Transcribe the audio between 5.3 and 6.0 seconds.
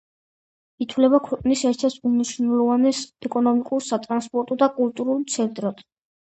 ცენტრად.